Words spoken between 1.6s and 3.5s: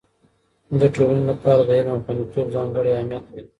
د علم خوندیتوب ځانګړی اهميت لري.